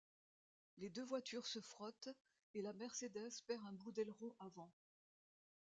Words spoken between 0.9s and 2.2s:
voitures se frottent